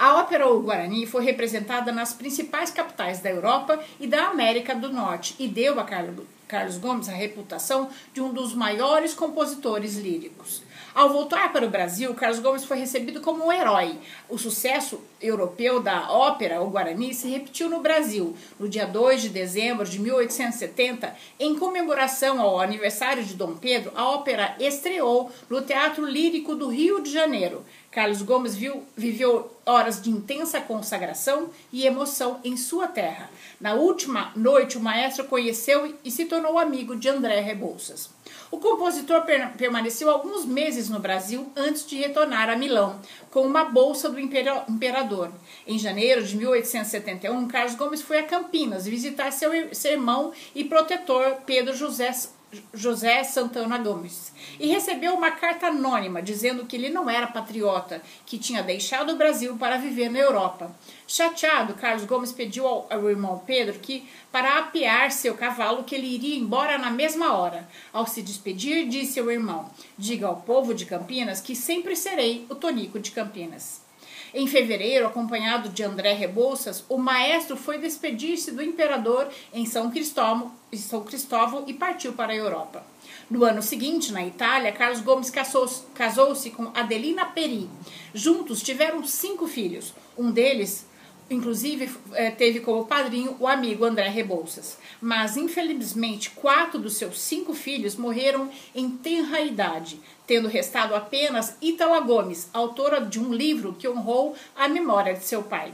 A 0.02 0.16
ópera 0.16 0.50
O 0.50 0.60
Guarani 0.64 1.06
foi 1.06 1.24
representada 1.24 1.92
nas 1.92 2.12
principais 2.12 2.72
capitais 2.72 3.20
da 3.20 3.30
Europa 3.30 3.80
e 4.00 4.08
da 4.08 4.30
América 4.30 4.74
do 4.74 4.92
Norte 4.92 5.36
e 5.38 5.48
deu 5.48 5.80
a 5.80 5.84
Carlos 5.84 6.80
Gomes 6.80 7.08
a 7.08 7.12
reputação 7.12 7.88
de 8.12 8.20
um 8.20 8.34
dos 8.34 8.56
maiores 8.56 9.14
compositores 9.14 9.98
líricos. 9.98 10.64
Ao 10.94 11.08
voltar 11.08 11.54
para 11.54 11.66
o 11.66 11.70
Brasil, 11.70 12.14
Carlos 12.16 12.40
Gomes 12.40 12.66
foi 12.66 12.78
recebido 12.78 13.22
como 13.22 13.46
um 13.46 13.52
herói. 13.52 13.98
O 14.28 14.38
sucesso 14.40 15.00
europeu 15.22 15.80
da 15.80 16.12
ópera 16.12 16.62
O 16.62 16.70
Guarani 16.72 17.14
se 17.14 17.30
repetiu 17.30 17.70
no 17.70 17.80
Brasil. 17.80 18.36
No 18.60 18.68
dia 18.68 18.88
2 18.88 19.22
de 19.22 19.30
dezembro 19.30 19.88
de 19.88 20.00
1870, 20.00 21.16
em 21.40 21.56
comemoração 21.58 22.42
ao 22.42 22.60
aniversário 22.60 23.24
de 23.24 23.36
Dom 23.36 23.56
Pedro, 23.56 23.92
a 23.96 24.10
ópera 24.10 24.56
estreou 24.60 25.32
no 25.48 25.62
Teatro 25.62 26.04
Lírico 26.04 26.56
do 26.56 26.68
Rio 26.68 27.02
de 27.02 27.12
Janeiro. 27.12 27.64
Carlos 27.92 28.22
Gomes 28.22 28.56
viu, 28.56 28.86
viveu 28.96 29.52
horas 29.66 30.02
de 30.02 30.10
intensa 30.10 30.62
consagração 30.62 31.50
e 31.74 31.86
emoção 31.86 32.40
em 32.42 32.56
sua 32.56 32.88
terra. 32.88 33.30
Na 33.60 33.74
última 33.74 34.32
noite, 34.34 34.78
o 34.78 34.82
maestro 34.82 35.26
conheceu 35.26 35.94
e 36.04 36.10
se 36.10 36.24
tornou 36.24 36.58
amigo 36.58 36.96
de 36.96 37.10
André 37.10 37.42
Rebouças. 37.42 38.10
O 38.50 38.60
compositor 38.60 39.24
permaneceu 39.58 40.10
alguns 40.10 40.46
meses 40.46 40.90
no 40.90 41.00
Brasil 41.00 41.52
antes 41.54 41.86
de 41.86 41.98
retornar 41.98 42.50
a 42.50 42.56
Milão, 42.56 43.02
com 43.30 43.42
uma 43.42 43.66
bolsa 43.66 44.10
do 44.10 44.20
imperador. 44.20 45.30
Em 45.68 45.78
janeiro 45.78 46.24
de 46.24 46.38
1871, 46.38 47.48
Carlos 47.50 47.76
Gomes 47.76 48.02
foi 48.02 48.20
a 48.20 48.24
Campinas 48.24 48.86
visitar 48.86 49.32
seu, 49.32 49.52
seu 49.74 49.92
irmão 49.92 50.32
e 50.56 50.64
protetor 50.64 51.42
Pedro 51.46 51.76
José 51.76 52.14
José 52.74 53.24
Santana 53.24 53.78
Gomes 53.78 54.32
e 54.60 54.68
recebeu 54.68 55.14
uma 55.14 55.32
carta 55.32 55.68
anônima 55.68 56.22
dizendo 56.22 56.66
que 56.66 56.76
ele 56.76 56.90
não 56.90 57.10
era 57.10 57.28
patriota, 57.28 58.02
que 58.26 58.38
tinha 58.38 58.62
deixado 58.62 59.14
o 59.14 59.18
Brasil 59.18 59.56
para 59.58 59.78
viver 59.78 60.10
na 60.10 60.20
Europa. 60.20 60.76
Chateado, 61.08 61.74
Carlos 61.74 62.06
Gomes 62.06 62.32
pediu 62.32 62.68
ao, 62.68 62.88
ao 62.90 63.10
irmão 63.10 63.42
Pedro 63.46 63.80
que, 63.80 64.08
para 64.32 64.60
apear 64.60 65.12
seu 65.12 65.36
cavalo, 65.36 65.84
que 65.84 65.96
ele 65.96 66.08
iria 66.08 66.38
embora 66.38 66.78
na 66.78 66.90
mesma 66.90 67.34
hora. 67.34 67.68
Ao 67.92 68.08
se 68.08 68.22
despedir, 68.22 68.88
disse 68.88 69.20
ao 69.20 69.32
irmão: 69.32 69.70
Diga 69.98 70.28
ao 70.28 70.38
povo 70.38 70.74
de 70.74 70.86
Campinas 70.86 71.42
que 71.42 71.56
sempre 71.56 71.96
serei 71.96 72.46
o 72.50 72.56
Tonico 72.56 73.00
de 73.00 73.12
Campinas. 73.12 73.81
Em 74.34 74.48
fevereiro, 74.48 75.06
acompanhado 75.06 75.68
de 75.68 75.84
André 75.84 76.14
Rebouças, 76.14 76.86
o 76.88 76.98
maestro 76.98 77.58
foi 77.58 77.78
despedir-se 77.78 78.52
do 78.52 78.64
imperador 78.64 79.28
em 79.54 79.66
São 79.66 79.92
Cristóvão, 79.92 80.54
São 80.74 81.04
Cristóvão 81.04 81.66
e 81.68 81.74
partiu 81.74 82.14
para 82.14 82.32
a 82.32 82.36
Europa. 82.36 82.82
No 83.30 83.44
ano 83.44 83.62
seguinte, 83.62 84.14
na 84.14 84.26
Itália, 84.26 84.72
Carlos 84.72 85.02
Gomes 85.02 85.32
casou-se 85.32 86.50
com 86.52 86.72
Adelina 86.74 87.26
Peri. 87.26 87.70
Juntos 88.14 88.62
tiveram 88.62 89.06
cinco 89.06 89.48
filhos. 89.48 89.94
Um 90.18 90.32
deles, 90.32 90.86
inclusive, 91.34 91.90
eh, 92.14 92.30
teve 92.32 92.60
como 92.60 92.86
padrinho 92.86 93.36
o 93.40 93.48
amigo 93.48 93.86
André 93.86 94.10
Rebouças. 94.10 94.78
Mas, 95.02 95.38
infelizmente, 95.38 96.32
quatro 96.32 96.80
dos 96.80 96.96
seus 96.96 97.20
cinco 97.20 97.54
filhos 97.54 97.96
morreram 97.96 98.50
em 98.76 98.90
tenra 98.90 99.42
idade, 99.42 100.00
tendo 100.28 100.48
restado 100.48 100.94
apenas 100.94 101.56
Ítala 101.62 102.00
Gomes, 102.02 102.50
autora 102.54 103.02
de 103.02 103.20
um 103.20 103.34
livro 103.34 103.74
que 103.74 103.88
honrou 103.88 104.36
a 104.56 104.68
memória 104.68 105.14
de 105.14 105.24
seu 105.24 105.44
pai. 105.44 105.74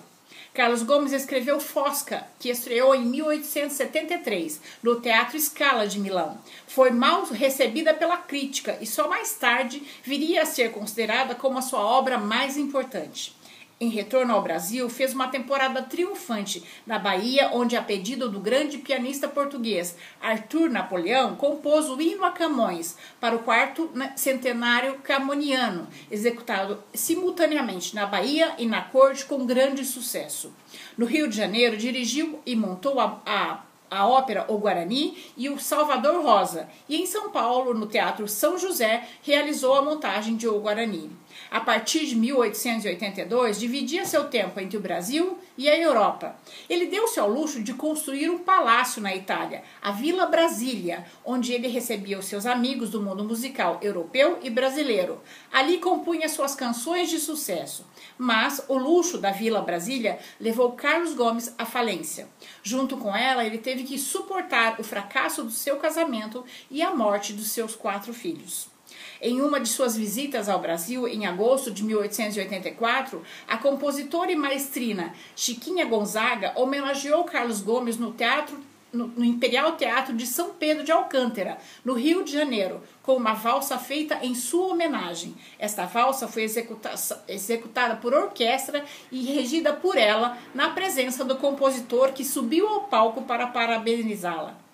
Carlos 0.54 0.82
Gomes 0.82 1.12
escreveu 1.12 1.60
Fosca, 1.60 2.26
que 2.40 2.50
estreou 2.50 2.96
em 2.96 3.06
1873 3.06 4.60
no 4.82 5.00
Teatro 5.00 5.40
Scala 5.40 5.86
de 5.86 6.00
Milão. 6.00 6.40
Foi 6.68 6.90
mal 6.90 7.26
recebida 7.26 7.94
pela 7.94 8.18
crítica 8.18 8.76
e 8.82 8.88
só 8.88 9.08
mais 9.08 9.36
tarde 9.36 9.84
viria 10.04 10.42
a 10.42 10.46
ser 10.48 10.72
considerada 10.72 11.36
como 11.36 11.60
a 11.60 11.62
sua 11.62 11.80
obra 11.80 12.18
mais 12.18 12.58
importante 12.58 13.38
em 13.80 13.90
retorno 13.90 14.34
ao 14.34 14.42
Brasil, 14.42 14.90
fez 14.90 15.14
uma 15.14 15.28
temporada 15.28 15.82
triunfante 15.84 16.64
na 16.86 16.98
Bahia, 16.98 17.52
onde, 17.54 17.76
a 17.76 17.82
pedido 17.82 18.30
do 18.30 18.40
grande 18.40 18.80
pianista 18.80 19.28
português 19.28 19.96
Arthur 20.20 20.70
Napoleão, 20.70 21.36
compôs 21.36 21.88
o 21.88 22.02
hino 22.02 22.26
a 22.26 22.32
Camões 22.32 22.98
para 23.20 23.36
o 23.36 23.40
quarto 23.40 23.92
centenário 24.16 24.96
camoniano, 25.04 25.88
executado 26.10 26.84
simultaneamente 26.94 27.94
na 27.96 28.06
Bahia 28.06 28.56
e 28.58 28.66
na 28.66 28.82
corte 28.82 29.26
com 29.26 29.46
grande 29.46 29.86
sucesso. 29.86 30.52
No 30.98 31.06
Rio 31.06 31.28
de 31.28 31.38
Janeiro, 31.38 31.78
dirigiu 31.78 32.40
e 32.46 32.56
montou 32.56 33.00
a, 33.00 33.22
a 33.26 33.68
a 33.90 34.06
ópera 34.06 34.46
O 34.50 34.58
Guarani 34.58 35.18
e 35.36 35.50
o 35.50 35.60
Salvador 35.60 36.22
Rosa, 36.22 36.68
e 36.90 36.98
em 36.98 37.06
São 37.06 37.30
Paulo, 37.30 37.74
no 37.74 37.88
Teatro 37.88 38.28
São 38.28 38.58
José, 38.58 39.08
realizou 39.22 39.76
a 39.76 39.82
montagem 39.82 40.36
de 40.36 40.48
O 40.48 40.60
Guarani. 40.60 41.10
A 41.50 41.62
partir 41.62 42.06
de 42.06 42.16
1882, 42.16 43.60
dividia 43.60 44.06
seu 44.06 44.26
tempo 44.26 44.60
entre 44.60 44.78
o 44.78 44.82
Brasil 44.82 45.40
e 45.58 45.70
a 45.70 45.78
Europa. 45.78 46.36
Ele 46.70 46.88
deu-se 46.88 47.20
ao 47.20 47.30
luxo 47.30 47.64
de 47.64 47.74
construir 47.74 48.30
um 48.30 48.40
palácio 48.40 49.02
na 49.02 49.16
Itália, 49.16 49.64
a 49.82 49.92
Vila 49.92 50.26
Brasília, 50.26 51.06
onde 51.26 51.54
ele 51.54 51.68
recebia 51.68 52.20
os 52.20 52.26
seus 52.26 52.46
amigos 52.46 52.90
do 52.90 53.02
mundo 53.02 53.24
musical 53.24 53.80
europeu 53.82 54.40
e 54.44 54.50
brasileiro. 54.50 55.22
Ali 55.52 55.78
compunha 55.78 56.28
suas 56.28 56.54
canções 56.54 57.10
de 57.10 57.20
sucesso. 57.20 57.86
Mas 58.18 58.64
o 58.68 58.78
luxo 58.78 59.18
da 59.18 59.32
Vila 59.32 59.62
Brasília 59.62 60.20
levou 60.40 60.74
Carlos 60.74 61.14
Gomes 61.14 61.54
à 61.58 61.66
falência. 61.66 62.28
Junto 62.62 62.98
com 62.98 63.16
ela, 63.16 63.46
ele 63.46 63.58
teve 63.58 63.84
que 63.84 63.98
suportar 63.98 64.80
o 64.80 64.84
fracasso 64.84 65.44
do 65.44 65.52
seu 65.52 65.78
casamento 65.78 66.44
e 66.70 66.82
a 66.82 66.94
morte 66.94 67.32
dos 67.32 67.52
seus 67.52 67.76
quatro 67.76 68.14
filhos. 68.14 68.77
Em 69.22 69.42
uma 69.42 69.60
de 69.60 69.70
suas 69.70 69.98
visitas 69.98 70.48
ao 70.48 70.60
Brasil, 70.60 71.08
em 71.08 71.26
agosto 71.26 71.72
de 71.72 71.84
1884, 71.84 73.22
a 73.48 73.58
compositora 73.58 74.32
e 74.32 74.36
maestrina 74.36 75.14
Chiquinha 75.36 75.86
Gonzaga 75.86 76.54
homenageou 76.56 77.24
Carlos 77.24 77.62
Gomes 77.62 77.98
no 77.98 78.14
teatro 78.14 78.58
no, 78.92 79.24
Imperial 79.24 79.76
Teatro 79.76 80.16
de 80.16 80.26
São 80.26 80.52
Pedro 80.52 80.84
de 80.84 80.92
Alcântara, 80.92 81.58
no 81.84 81.94
Rio 81.94 82.24
de 82.24 82.32
Janeiro, 82.32 82.82
com 83.04 83.16
uma 83.16 83.34
valsa 83.34 83.78
feita 83.78 84.20
em 84.22 84.34
sua 84.34 84.68
homenagem. 84.68 85.36
Esta 85.60 85.86
valsa 85.86 86.28
foi 86.28 86.44
executa 86.44 86.94
executada 87.28 87.96
por 87.98 88.14
orquestra 88.14 88.84
e 89.12 89.34
regida 89.34 89.74
por 89.74 89.98
ela, 89.98 90.38
na 90.54 90.70
presença 90.70 91.24
do 91.24 91.38
compositor 91.38 92.14
que 92.14 92.24
subiu 92.24 92.68
ao 92.68 92.82
palco 92.86 93.24
para 93.24 93.48
parabenizá-la. 93.48 94.67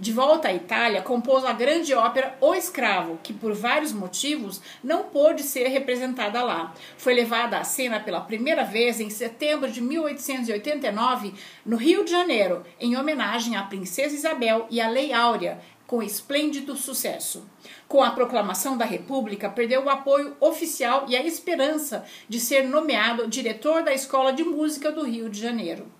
De 0.00 0.12
volta 0.12 0.48
à 0.48 0.54
Itália, 0.54 1.02
compôs 1.02 1.44
a 1.44 1.52
grande 1.52 1.92
ópera 1.92 2.34
O 2.40 2.54
Escravo, 2.54 3.20
que 3.22 3.34
por 3.34 3.52
vários 3.52 3.92
motivos 3.92 4.58
não 4.82 5.04
pôde 5.04 5.42
ser 5.42 5.68
representada 5.68 6.42
lá. 6.42 6.72
Foi 6.96 7.12
levada 7.12 7.58
à 7.58 7.64
cena 7.64 8.00
pela 8.00 8.22
primeira 8.22 8.64
vez 8.64 8.98
em 8.98 9.10
setembro 9.10 9.70
de 9.70 9.82
1889 9.82 11.34
no 11.66 11.76
Rio 11.76 12.02
de 12.02 12.12
Janeiro, 12.12 12.64
em 12.80 12.96
homenagem 12.96 13.56
à 13.56 13.62
Princesa 13.64 14.14
Isabel 14.14 14.66
e 14.70 14.80
à 14.80 14.88
Lei 14.88 15.12
Áurea, 15.12 15.60
com 15.86 16.02
esplêndido 16.02 16.76
sucesso. 16.76 17.46
Com 17.86 18.02
a 18.02 18.12
proclamação 18.12 18.78
da 18.78 18.86
República, 18.86 19.50
perdeu 19.50 19.84
o 19.84 19.90
apoio 19.90 20.34
oficial 20.40 21.04
e 21.08 21.14
a 21.14 21.22
esperança 21.22 22.06
de 22.26 22.40
ser 22.40 22.62
nomeado 22.62 23.28
diretor 23.28 23.82
da 23.82 23.92
Escola 23.92 24.32
de 24.32 24.44
Música 24.44 24.90
do 24.90 25.04
Rio 25.04 25.28
de 25.28 25.38
Janeiro. 25.38 25.99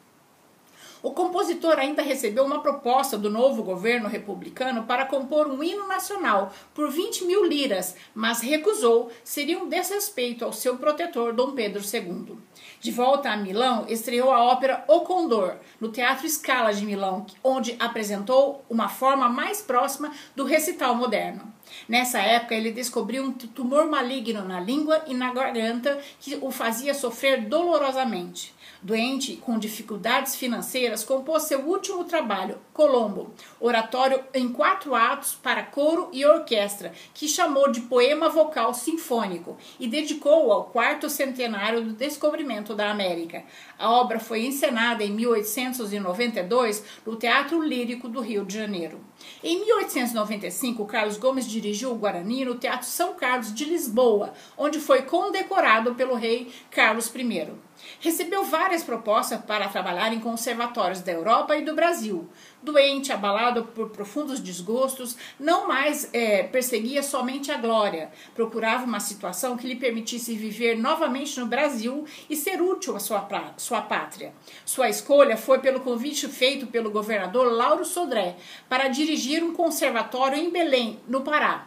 O 1.02 1.12
compositor 1.12 1.78
ainda 1.78 2.02
recebeu 2.02 2.44
uma 2.44 2.60
proposta 2.60 3.16
do 3.16 3.30
novo 3.30 3.62
governo 3.62 4.08
republicano 4.08 4.82
para 4.82 5.06
compor 5.06 5.46
um 5.46 5.62
hino 5.62 5.88
nacional 5.88 6.52
por 6.74 6.90
20 6.90 7.24
mil 7.24 7.44
liras, 7.44 7.96
mas 8.14 8.40
recusou, 8.40 9.10
seria 9.24 9.58
um 9.58 9.68
desrespeito 9.68 10.44
ao 10.44 10.52
seu 10.52 10.76
protetor 10.76 11.32
Dom 11.32 11.52
Pedro 11.52 11.82
II. 11.82 12.36
De 12.80 12.90
volta 12.90 13.30
a 13.30 13.36
Milão, 13.36 13.86
estreou 13.88 14.30
a 14.30 14.42
ópera 14.42 14.84
O 14.88 15.00
Condor, 15.00 15.56
no 15.80 15.90
Teatro 15.90 16.28
Scala 16.28 16.72
de 16.72 16.84
Milão, 16.84 17.26
onde 17.42 17.76
apresentou 17.78 18.64
uma 18.68 18.88
forma 18.88 19.28
mais 19.28 19.62
próxima 19.62 20.12
do 20.36 20.44
recital 20.44 20.94
moderno. 20.94 21.52
Nessa 21.88 22.18
época, 22.20 22.54
ele 22.54 22.72
descobriu 22.72 23.24
um 23.24 23.32
tumor 23.32 23.86
maligno 23.86 24.44
na 24.44 24.60
língua 24.60 25.02
e 25.06 25.14
na 25.14 25.32
garganta 25.32 25.98
que 26.20 26.38
o 26.40 26.50
fazia 26.50 26.94
sofrer 26.94 27.42
dolorosamente. 27.46 28.54
Doente 28.82 29.36
com 29.36 29.58
dificuldades 29.58 30.36
financeiras, 30.36 31.04
compôs 31.04 31.42
seu 31.42 31.60
último 31.60 32.04
trabalho, 32.04 32.58
Colombo, 32.72 33.34
oratório 33.60 34.24
em 34.32 34.48
quatro 34.48 34.94
atos 34.94 35.34
para 35.34 35.62
coro 35.62 36.08
e 36.14 36.24
orquestra, 36.24 36.90
que 37.12 37.28
chamou 37.28 37.70
de 37.70 37.82
poema 37.82 38.30
vocal 38.30 38.72
sinfônico 38.72 39.58
e 39.78 39.86
dedicou 39.86 40.50
ao 40.50 40.64
quarto 40.64 41.10
centenário 41.10 41.82
do 41.82 41.92
descobrimento 41.92 42.74
da 42.74 42.90
América. 42.90 43.44
A 43.78 43.90
obra 43.90 44.18
foi 44.18 44.46
encenada 44.46 45.04
em 45.04 45.10
1892 45.10 46.82
no 47.04 47.16
Teatro 47.16 47.60
Lírico 47.62 48.08
do 48.08 48.22
Rio 48.22 48.46
de 48.46 48.54
Janeiro. 48.54 48.98
Em 49.44 49.60
1895, 49.60 50.86
Carlos 50.86 51.18
Gomes 51.18 51.46
dirigiu 51.46 51.92
o 51.92 51.96
Guarani 51.96 52.46
no 52.46 52.54
Teatro 52.54 52.86
São 52.86 53.12
Carlos 53.12 53.52
de 53.52 53.66
Lisboa, 53.66 54.32
onde 54.56 54.80
foi 54.80 55.02
condecorado 55.02 55.94
pelo 55.94 56.14
rei 56.14 56.50
Carlos 56.70 57.14
I. 57.14 57.69
Recebeu 58.00 58.44
várias 58.44 58.82
propostas 58.82 59.40
para 59.40 59.68
trabalhar 59.68 60.12
em 60.12 60.20
conservatórios 60.20 61.00
da 61.00 61.12
Europa 61.12 61.56
e 61.56 61.64
do 61.64 61.74
Brasil. 61.74 62.28
Doente, 62.62 63.12
abalado 63.12 63.64
por 63.64 63.90
profundos 63.90 64.40
desgostos, 64.40 65.16
não 65.38 65.66
mais 65.66 66.08
é, 66.12 66.42
perseguia 66.42 67.02
somente 67.02 67.50
a 67.50 67.56
glória, 67.56 68.10
procurava 68.34 68.84
uma 68.84 69.00
situação 69.00 69.56
que 69.56 69.66
lhe 69.66 69.76
permitisse 69.76 70.34
viver 70.34 70.76
novamente 70.76 71.38
no 71.40 71.46
Brasil 71.46 72.04
e 72.28 72.36
ser 72.36 72.60
útil 72.60 72.96
à 72.96 73.00
sua, 73.00 73.26
sua 73.56 73.80
pátria. 73.80 74.32
Sua 74.64 74.88
escolha 74.88 75.36
foi 75.36 75.58
pelo 75.58 75.80
convite 75.80 76.28
feito 76.28 76.66
pelo 76.66 76.90
governador 76.90 77.50
Lauro 77.52 77.84
Sodré 77.84 78.36
para 78.68 78.88
dirigir 78.88 79.42
um 79.42 79.54
conservatório 79.54 80.38
em 80.38 80.50
Belém, 80.50 81.00
no 81.08 81.22
Pará. 81.22 81.66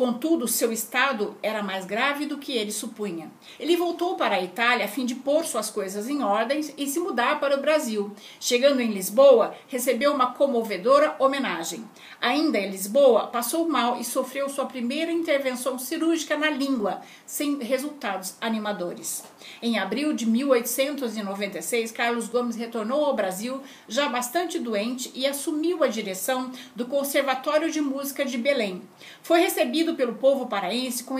Contudo, 0.00 0.48
seu 0.48 0.72
estado 0.72 1.36
era 1.42 1.62
mais 1.62 1.84
grave 1.84 2.24
do 2.24 2.38
que 2.38 2.52
ele 2.52 2.72
supunha. 2.72 3.30
Ele 3.58 3.76
voltou 3.76 4.14
para 4.14 4.36
a 4.36 4.42
Itália 4.42 4.86
a 4.86 4.88
fim 4.88 5.04
de 5.04 5.14
pôr 5.14 5.44
suas 5.44 5.68
coisas 5.68 6.08
em 6.08 6.22
ordem 6.22 6.62
e 6.78 6.86
se 6.86 6.98
mudar 6.98 7.38
para 7.38 7.58
o 7.58 7.60
Brasil. 7.60 8.10
Chegando 8.40 8.80
em 8.80 8.92
Lisboa, 8.92 9.54
recebeu 9.68 10.14
uma 10.14 10.32
comovedora 10.32 11.16
homenagem. 11.18 11.84
Ainda 12.18 12.58
em 12.58 12.70
Lisboa, 12.70 13.26
passou 13.26 13.68
mal 13.68 14.00
e 14.00 14.04
sofreu 14.04 14.48
sua 14.48 14.64
primeira 14.64 15.12
intervenção 15.12 15.78
cirúrgica 15.78 16.34
na 16.34 16.48
língua, 16.48 17.02
sem 17.26 17.58
resultados 17.58 18.36
animadores. 18.40 19.22
Em 19.60 19.78
abril 19.78 20.14
de 20.14 20.24
1896, 20.24 21.92
Carlos 21.92 22.28
Gomes 22.28 22.56
retornou 22.56 23.04
ao 23.04 23.14
Brasil, 23.14 23.60
já 23.86 24.08
bastante 24.08 24.58
doente, 24.58 25.10
e 25.14 25.26
assumiu 25.26 25.84
a 25.84 25.88
direção 25.88 26.50
do 26.74 26.86
Conservatório 26.86 27.70
de 27.70 27.82
Música 27.82 28.24
de 28.24 28.38
Belém. 28.38 28.80
Foi 29.22 29.40
recebido 29.40 29.89
pelo 29.94 30.14
povo 30.14 30.46
paraense 30.46 31.04
com 31.04 31.16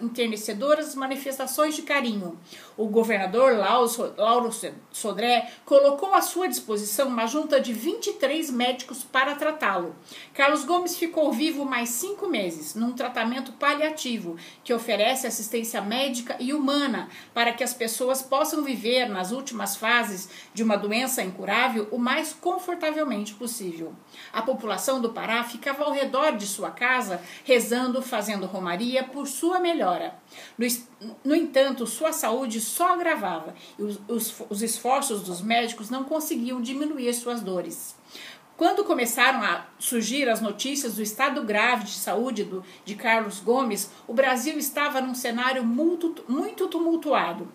enternecedoras 0.00 0.94
manifestações 0.94 1.74
de 1.74 1.82
carinho. 1.82 2.38
O 2.76 2.86
governador 2.86 3.56
Lauro 3.56 4.50
Sodré 4.92 5.50
colocou 5.64 6.14
à 6.14 6.20
sua 6.20 6.48
disposição 6.48 7.08
uma 7.08 7.26
junta 7.26 7.60
de 7.60 7.72
23 7.72 8.50
médicos 8.50 9.02
para 9.02 9.34
tratá-lo. 9.34 9.96
Carlos 10.34 10.64
Gomes 10.64 10.96
ficou 10.96 11.32
vivo 11.32 11.64
mais 11.64 11.88
cinco 11.88 12.28
meses, 12.28 12.74
num 12.74 12.92
tratamento 12.92 13.52
paliativo 13.52 14.36
que 14.62 14.74
oferece 14.74 15.26
assistência 15.26 15.80
médica 15.80 16.36
e 16.38 16.52
humana 16.52 17.08
para 17.34 17.52
que 17.52 17.64
as 17.64 17.74
pessoas 17.74 18.22
possam 18.22 18.62
viver 18.62 19.08
nas 19.08 19.32
últimas 19.32 19.76
fases 19.76 20.28
de 20.52 20.62
uma 20.62 20.76
doença 20.76 21.22
incurável 21.22 21.88
o 21.90 21.98
mais 21.98 22.32
confortavelmente 22.32 23.34
possível. 23.34 23.94
A 24.32 24.42
população 24.42 25.00
do 25.00 25.10
Pará 25.10 25.42
ficava 25.44 25.84
ao 25.84 25.92
redor 25.92 26.36
de 26.36 26.46
sua 26.46 26.70
casa 26.70 27.20
rezando 27.44 27.77
rezando, 27.78 28.02
fazendo 28.02 28.46
romaria 28.46 29.04
por 29.04 29.26
sua 29.26 29.60
melhora. 29.60 30.18
No, 30.56 30.66
no 31.24 31.34
entanto, 31.34 31.86
sua 31.86 32.12
saúde 32.12 32.60
só 32.60 32.94
agravava 32.94 33.54
e 33.78 33.82
os, 33.82 34.00
os, 34.08 34.42
os 34.50 34.62
esforços 34.62 35.22
dos 35.22 35.40
médicos 35.40 35.90
não 35.90 36.04
conseguiam 36.04 36.60
diminuir 36.60 37.12
suas 37.14 37.40
dores. 37.40 37.94
Quando 38.56 38.84
começaram 38.84 39.40
a 39.40 39.66
surgir 39.78 40.28
as 40.28 40.40
notícias 40.40 40.96
do 40.96 41.02
estado 41.02 41.44
grave 41.44 41.84
de 41.84 41.92
saúde 41.92 42.42
do, 42.42 42.64
de 42.84 42.96
Carlos 42.96 43.38
Gomes, 43.38 43.88
o 44.06 44.12
Brasil 44.12 44.58
estava 44.58 45.00
num 45.00 45.14
cenário 45.14 45.64
muito, 45.64 46.24
muito 46.28 46.66
tumultuado. 46.66 47.46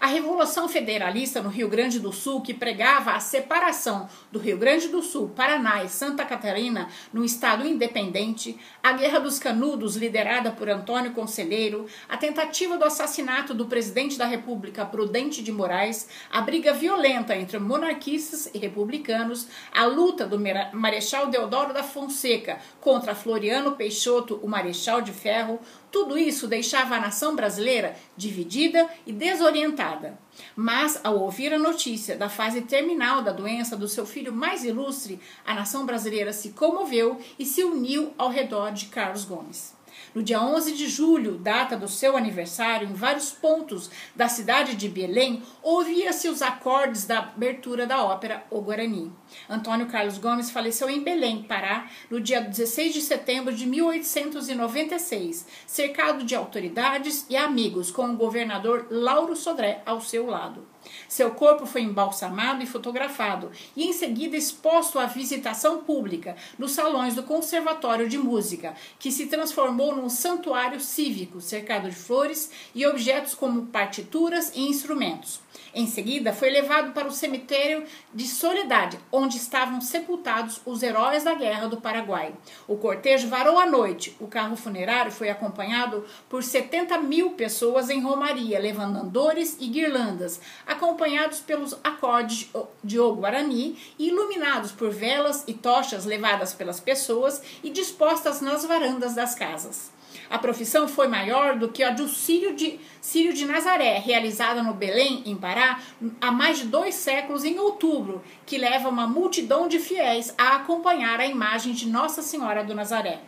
A 0.00 0.06
Revolução 0.06 0.68
Federalista 0.68 1.42
no 1.42 1.48
Rio 1.48 1.68
Grande 1.68 1.98
do 1.98 2.12
Sul, 2.12 2.40
que 2.40 2.54
pregava 2.54 3.14
a 3.14 3.20
separação 3.20 4.08
do 4.30 4.38
Rio 4.38 4.56
Grande 4.56 4.86
do 4.86 5.02
Sul, 5.02 5.30
Paraná 5.30 5.82
e 5.82 5.88
Santa 5.88 6.24
Catarina 6.24 6.88
num 7.12 7.24
estado 7.24 7.66
independente, 7.66 8.56
a 8.80 8.92
Guerra 8.92 9.18
dos 9.18 9.40
Canudos, 9.40 9.96
liderada 9.96 10.52
por 10.52 10.68
Antônio 10.68 11.10
Conselheiro, 11.10 11.86
a 12.08 12.16
tentativa 12.16 12.78
do 12.78 12.84
assassinato 12.84 13.52
do 13.52 13.66
presidente 13.66 14.16
da 14.16 14.24
República, 14.24 14.86
Prudente 14.86 15.42
de 15.42 15.50
Moraes, 15.50 16.08
a 16.30 16.40
briga 16.42 16.72
violenta 16.72 17.34
entre 17.34 17.58
monarquistas 17.58 18.48
e 18.54 18.58
republicanos, 18.58 19.48
a 19.74 19.84
luta 19.84 20.24
do 20.24 20.38
Marechal 20.72 21.26
Deodoro 21.26 21.74
da 21.74 21.82
Fonseca 21.82 22.60
contra 22.80 23.16
Floriano 23.16 23.72
Peixoto, 23.72 24.38
o 24.44 24.48
Marechal 24.48 25.02
de 25.02 25.10
Ferro, 25.10 25.58
tudo 25.90 26.18
isso 26.18 26.46
deixava 26.46 26.96
a 26.96 27.00
nação 27.00 27.34
brasileira 27.34 27.96
dividida 28.16 28.88
e 29.06 29.12
desorientada. 29.12 30.18
Mas, 30.54 31.00
ao 31.02 31.18
ouvir 31.18 31.52
a 31.52 31.58
notícia 31.58 32.16
da 32.16 32.28
fase 32.28 32.62
terminal 32.62 33.22
da 33.22 33.32
doença 33.32 33.76
do 33.76 33.88
seu 33.88 34.04
filho 34.04 34.32
mais 34.32 34.64
ilustre, 34.64 35.20
a 35.44 35.54
nação 35.54 35.86
brasileira 35.86 36.32
se 36.32 36.50
comoveu 36.50 37.18
e 37.38 37.44
se 37.44 37.64
uniu 37.64 38.12
ao 38.18 38.28
redor 38.28 38.72
de 38.72 38.86
Carlos 38.86 39.24
Gomes. 39.24 39.77
No 40.14 40.22
dia 40.22 40.40
11 40.40 40.72
de 40.72 40.88
julho, 40.88 41.38
data 41.38 41.76
do 41.76 41.88
seu 41.88 42.16
aniversário, 42.16 42.88
em 42.88 42.92
vários 42.92 43.30
pontos 43.30 43.90
da 44.14 44.28
cidade 44.28 44.74
de 44.74 44.88
Belém, 44.88 45.42
ouvia-se 45.62 46.28
os 46.28 46.42
acordes 46.42 47.06
da 47.06 47.18
abertura 47.18 47.86
da 47.86 48.02
ópera 48.02 48.44
O 48.50 48.60
Guarani. 48.60 49.12
Antônio 49.48 49.86
Carlos 49.86 50.18
Gomes 50.18 50.50
faleceu 50.50 50.88
em 50.88 51.02
Belém, 51.02 51.42
Pará, 51.42 51.88
no 52.10 52.20
dia 52.20 52.40
16 52.40 52.94
de 52.94 53.00
setembro 53.00 53.54
de 53.54 53.66
1896, 53.66 55.46
cercado 55.66 56.24
de 56.24 56.34
autoridades 56.34 57.26
e 57.28 57.36
amigos, 57.36 57.90
com 57.90 58.10
o 58.10 58.16
governador 58.16 58.86
Lauro 58.90 59.36
Sodré 59.36 59.82
ao 59.84 60.00
seu 60.00 60.26
lado. 60.26 60.66
Seu 61.08 61.30
corpo 61.32 61.66
foi 61.66 61.82
embalsamado 61.82 62.62
e 62.62 62.66
fotografado 62.66 63.50
e 63.76 63.84
em 63.84 63.92
seguida 63.92 64.36
exposto 64.36 64.98
à 64.98 65.06
visitação 65.06 65.82
pública 65.84 66.36
nos 66.58 66.72
salões 66.72 67.14
do 67.14 67.22
Conservatório 67.22 68.08
de 68.08 68.18
Música, 68.18 68.74
que 68.98 69.10
se 69.10 69.26
transformou 69.26 69.94
num 69.94 70.08
santuário 70.08 70.80
cívico 70.80 71.40
cercado 71.40 71.88
de 71.88 71.96
flores 71.96 72.50
e 72.74 72.86
objetos 72.86 73.34
como 73.34 73.66
partituras 73.66 74.52
e 74.54 74.68
instrumentos. 74.68 75.40
Em 75.74 75.86
seguida, 75.86 76.32
foi 76.32 76.50
levado 76.50 76.92
para 76.92 77.06
o 77.06 77.12
cemitério 77.12 77.84
de 78.12 78.26
Soledade, 78.26 78.98
onde 79.12 79.36
estavam 79.36 79.80
sepultados 79.80 80.60
os 80.64 80.82
heróis 80.82 81.24
da 81.24 81.34
Guerra 81.34 81.68
do 81.68 81.80
Paraguai. 81.80 82.34
O 82.66 82.76
cortejo 82.76 83.28
varou 83.28 83.58
à 83.58 83.66
noite. 83.66 84.16
O 84.18 84.26
carro 84.26 84.56
funerário 84.56 85.12
foi 85.12 85.28
acompanhado 85.28 86.04
por 86.28 86.42
70 86.42 86.98
mil 86.98 87.30
pessoas 87.30 87.90
em 87.90 88.00
Romaria, 88.00 88.58
levando 88.58 88.96
andores 88.96 89.56
e 89.60 89.68
guirlandas, 89.68 90.40
acompanhados 90.68 91.40
pelos 91.40 91.74
acordes 91.82 92.50
de 92.84 93.00
O 93.00 93.14
Guarani 93.14 93.76
e 93.98 94.08
iluminados 94.08 94.70
por 94.70 94.90
velas 94.90 95.42
e 95.48 95.54
tochas 95.54 96.04
levadas 96.04 96.52
pelas 96.52 96.78
pessoas 96.78 97.42
e 97.64 97.70
dispostas 97.70 98.42
nas 98.42 98.64
varandas 98.64 99.14
das 99.14 99.34
casas. 99.34 99.90
A 100.30 100.38
profissão 100.38 100.86
foi 100.86 101.08
maior 101.08 101.56
do 101.56 101.68
que 101.68 101.82
a 101.82 101.90
do 101.90 102.06
Sírio 102.06 102.54
de, 102.54 102.78
Sírio 103.00 103.32
de 103.32 103.46
Nazaré, 103.46 103.98
realizada 103.98 104.62
no 104.62 104.74
Belém, 104.74 105.22
em 105.24 105.34
Pará, 105.34 105.80
há 106.20 106.30
mais 106.30 106.58
de 106.58 106.66
dois 106.66 106.94
séculos 106.94 107.44
em 107.44 107.58
outubro, 107.58 108.22
que 108.44 108.58
leva 108.58 108.90
uma 108.90 109.06
multidão 109.06 109.68
de 109.68 109.78
fiéis 109.78 110.34
a 110.36 110.56
acompanhar 110.56 111.18
a 111.18 111.26
imagem 111.26 111.72
de 111.72 111.88
Nossa 111.88 112.20
Senhora 112.20 112.62
do 112.62 112.74
Nazaré. 112.74 113.20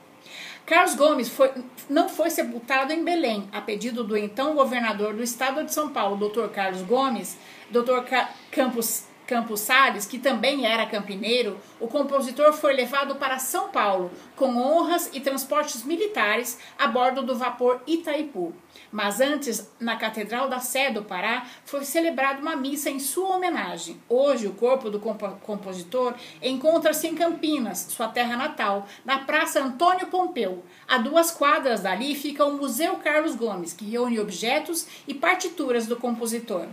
Carlos 0.70 0.94
Gomes 0.94 1.28
foi, 1.28 1.50
não 1.88 2.08
foi 2.08 2.30
sepultado 2.30 2.92
em 2.92 3.02
Belém, 3.02 3.48
a 3.50 3.60
pedido 3.60 4.04
do 4.04 4.16
então 4.16 4.54
governador 4.54 5.12
do 5.12 5.20
estado 5.20 5.64
de 5.64 5.74
São 5.74 5.88
Paulo, 5.88 6.28
Dr. 6.28 6.46
Carlos 6.46 6.82
Gomes, 6.82 7.36
Dr. 7.72 8.04
Campos 8.52 9.02
Campos 9.30 9.60
Salles, 9.60 10.06
que 10.06 10.18
também 10.18 10.66
era 10.66 10.84
campineiro, 10.84 11.56
o 11.78 11.86
compositor 11.86 12.52
foi 12.52 12.72
levado 12.72 13.14
para 13.14 13.38
São 13.38 13.68
Paulo 13.68 14.10
com 14.34 14.56
honras 14.56 15.08
e 15.12 15.20
transportes 15.20 15.84
militares 15.84 16.58
a 16.76 16.88
bordo 16.88 17.22
do 17.22 17.36
vapor 17.36 17.80
Itaipu. 17.86 18.52
Mas 18.90 19.20
antes, 19.20 19.70
na 19.78 19.94
Catedral 19.94 20.48
da 20.48 20.58
Sé 20.58 20.90
do 20.90 21.04
Pará, 21.04 21.46
foi 21.64 21.84
celebrada 21.84 22.40
uma 22.40 22.56
missa 22.56 22.90
em 22.90 22.98
sua 22.98 23.36
homenagem. 23.36 24.00
Hoje, 24.08 24.48
o 24.48 24.54
corpo 24.54 24.90
do 24.90 24.98
compositor 24.98 26.14
encontra-se 26.42 27.06
em 27.06 27.14
Campinas, 27.14 27.86
sua 27.88 28.08
terra 28.08 28.36
natal, 28.36 28.88
na 29.04 29.20
Praça 29.20 29.62
Antônio 29.62 30.08
Pompeu. 30.08 30.64
A 30.88 30.98
duas 30.98 31.30
quadras 31.30 31.82
dali 31.82 32.16
fica 32.16 32.44
o 32.44 32.56
Museu 32.56 32.96
Carlos 32.96 33.36
Gomes, 33.36 33.72
que 33.72 33.88
reúne 33.88 34.18
objetos 34.18 34.88
e 35.06 35.14
partituras 35.14 35.86
do 35.86 35.94
compositor. 35.94 36.66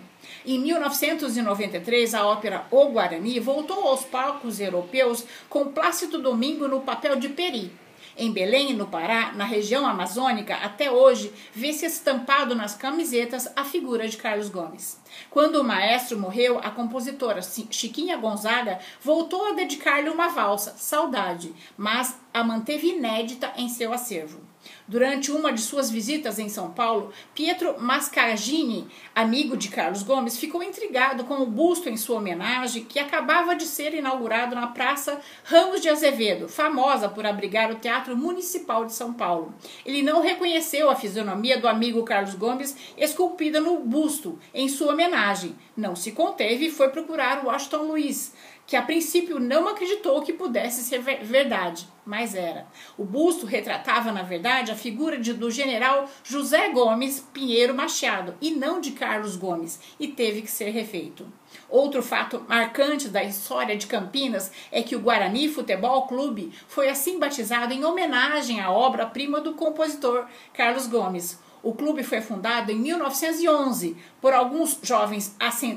Em 0.45 0.59
1993, 0.59 2.13
a 2.13 2.25
ópera 2.25 2.65
O 2.71 2.85
Guarani 2.89 3.39
voltou 3.39 3.87
aos 3.87 4.03
palcos 4.05 4.59
europeus 4.59 5.25
com 5.49 5.71
Plácido 5.71 6.19
Domingo 6.19 6.67
no 6.67 6.81
papel 6.81 7.17
de 7.17 7.29
Peri. 7.29 7.71
Em 8.19 8.31
Belém, 8.31 8.73
no 8.73 8.87
Pará, 8.87 9.31
na 9.33 9.45
região 9.45 9.85
amazônica, 9.85 10.55
até 10.55 10.89
hoje, 10.89 11.31
vê-se 11.53 11.85
estampado 11.85 12.55
nas 12.55 12.73
camisetas 12.73 13.47
a 13.55 13.63
figura 13.63 14.07
de 14.07 14.17
Carlos 14.17 14.49
Gomes. 14.49 14.99
Quando 15.29 15.57
o 15.57 15.63
maestro 15.63 16.17
morreu, 16.17 16.57
a 16.57 16.71
compositora 16.71 17.41
Chiquinha 17.43 18.17
Gonzaga 18.17 18.79
voltou 19.01 19.45
a 19.45 19.51
dedicar-lhe 19.51 20.09
uma 20.09 20.29
valsa, 20.29 20.73
Saudade, 20.77 21.53
mas 21.77 22.19
a 22.33 22.43
manteve 22.43 22.87
inédita 22.87 23.53
em 23.55 23.69
seu 23.69 23.93
acervo. 23.93 24.46
Durante 24.89 25.33
uma 25.33 25.51
de 25.51 25.59
suas 25.59 25.91
visitas 25.91 26.39
em 26.39 26.47
São 26.47 26.71
Paulo, 26.71 27.11
Pietro 27.35 27.75
Mascagini, 27.77 28.87
amigo 29.13 29.57
de 29.57 29.67
Carlos 29.67 30.01
Gomes, 30.01 30.37
ficou 30.37 30.63
intrigado 30.63 31.25
com 31.25 31.41
o 31.41 31.45
busto 31.45 31.89
em 31.89 31.97
sua 31.97 32.19
homenagem 32.19 32.85
que 32.85 32.97
acabava 32.97 33.53
de 33.53 33.65
ser 33.65 33.93
inaugurado 33.93 34.55
na 34.55 34.67
Praça 34.67 35.19
Ramos 35.43 35.81
de 35.81 35.89
Azevedo, 35.89 36.47
famosa 36.47 37.09
por 37.09 37.25
abrigar 37.25 37.69
o 37.69 37.75
Teatro 37.75 38.15
Municipal 38.15 38.85
de 38.85 38.93
São 38.93 39.11
Paulo. 39.11 39.53
Ele 39.85 40.01
não 40.01 40.21
reconheceu 40.21 40.89
a 40.89 40.95
fisionomia 40.95 41.59
do 41.59 41.67
amigo 41.67 42.03
Carlos 42.03 42.35
Gomes 42.35 42.73
esculpida 42.97 43.59
no 43.59 43.79
busto 43.79 44.39
em 44.53 44.69
sua 44.69 44.93
homenagem. 44.93 45.53
Não 45.75 45.97
se 45.97 46.13
conteve 46.13 46.67
e 46.67 46.71
foi 46.71 46.87
procurar 46.87 47.45
Washington 47.45 47.83
Luiz, 47.83 48.33
que 48.67 48.75
a 48.75 48.81
princípio 48.81 49.39
não 49.39 49.69
acreditou 49.69 50.21
que 50.21 50.33
pudesse 50.33 50.83
ser 50.83 50.99
verdade, 50.99 51.87
mas 52.05 52.35
era. 52.35 52.67
O 52.97 53.05
busto 53.05 53.45
retratava, 53.45 54.11
na 54.11 54.23
verdade, 54.23 54.73
a 54.73 54.75
figura 54.75 55.17
de, 55.17 55.33
do 55.33 55.49
general 55.49 56.09
José 56.21 56.67
Gomes 56.69 57.21
Pinheiro 57.33 57.73
Machado 57.73 58.35
e 58.41 58.51
não 58.51 58.81
de 58.81 58.91
Carlos 58.91 59.37
Gomes, 59.37 59.79
e 59.97 60.09
teve 60.09 60.41
que 60.41 60.51
ser 60.51 60.71
refeito. 60.71 61.25
Outro 61.69 62.03
fato 62.03 62.45
marcante 62.47 63.07
da 63.07 63.23
história 63.23 63.77
de 63.77 63.87
Campinas 63.87 64.51
é 64.69 64.83
que 64.83 64.97
o 64.97 64.99
Guarani 64.99 65.47
Futebol 65.47 66.05
Clube 66.05 66.51
foi 66.67 66.89
assim 66.89 67.17
batizado 67.17 67.73
em 67.73 67.85
homenagem 67.85 68.59
à 68.59 68.69
obra-prima 68.69 69.39
do 69.39 69.53
compositor 69.53 70.25
Carlos 70.53 70.87
Gomes. 70.87 71.39
O 71.63 71.73
clube 71.73 72.03
foi 72.03 72.21
fundado 72.21 72.71
em 72.71 72.75
1911 72.75 73.97
por 74.21 74.33
alguns 74.33 74.79
jovens 74.81 75.35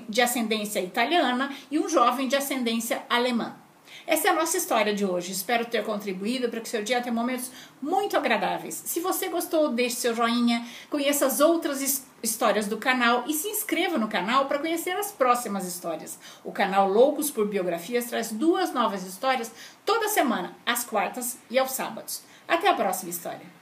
de 0.08 0.20
ascendência 0.20 0.80
italiana 0.80 1.50
e 1.70 1.78
um 1.78 1.88
jovem 1.88 2.28
de 2.28 2.36
ascendência 2.36 3.02
alemã. 3.08 3.56
Essa 4.06 4.28
é 4.28 4.30
a 4.30 4.34
nossa 4.34 4.56
história 4.56 4.94
de 4.94 5.04
hoje. 5.04 5.32
Espero 5.32 5.64
ter 5.64 5.84
contribuído 5.84 6.48
para 6.48 6.60
que 6.60 6.68
seu 6.68 6.82
dia 6.82 7.00
tenha 7.00 7.14
momentos 7.14 7.50
muito 7.80 8.16
agradáveis. 8.16 8.74
Se 8.74 9.00
você 9.00 9.28
gostou, 9.28 9.68
deixe 9.68 9.96
seu 9.96 10.14
joinha, 10.14 10.66
conheça 10.88 11.26
as 11.26 11.40
outras 11.40 12.04
histórias 12.22 12.66
do 12.66 12.76
canal 12.76 13.24
e 13.26 13.34
se 13.34 13.48
inscreva 13.48 13.98
no 13.98 14.08
canal 14.08 14.46
para 14.46 14.58
conhecer 14.58 14.96
as 14.96 15.12
próximas 15.12 15.66
histórias. 15.66 16.18
O 16.44 16.52
canal 16.52 16.88
Loucos 16.88 17.30
por 17.30 17.46
Biografias 17.46 18.06
traz 18.06 18.32
duas 18.32 18.72
novas 18.72 19.04
histórias 19.04 19.52
toda 19.84 20.08
semana, 20.08 20.56
às 20.66 20.84
quartas 20.84 21.38
e 21.48 21.58
aos 21.58 21.72
sábados. 21.72 22.22
Até 22.48 22.68
a 22.68 22.74
próxima 22.74 23.10
história. 23.10 23.59